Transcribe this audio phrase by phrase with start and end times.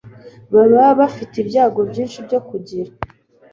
[0.53, 2.91] baba bafite ibyago byinshi byo kugira